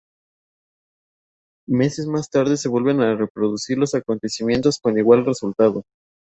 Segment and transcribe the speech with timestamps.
[1.67, 5.83] Meses más tarde se vuelven a reproducir los acontecimientos con igual resultado.